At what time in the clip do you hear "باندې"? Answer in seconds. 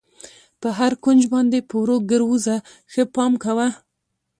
1.33-1.67